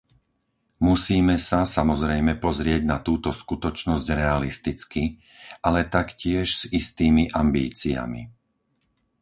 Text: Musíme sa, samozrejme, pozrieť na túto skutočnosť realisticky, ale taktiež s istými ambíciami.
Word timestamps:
Musíme 0.89 1.35
sa, 1.47 1.61
samozrejme, 1.77 2.31
pozrieť 2.45 2.81
na 2.93 2.97
túto 3.07 3.29
skutočnosť 3.41 4.05
realisticky, 4.21 5.03
ale 5.67 5.85
taktiež 5.95 6.47
s 6.59 6.63
istými 6.79 7.23
ambíciami. 7.43 8.21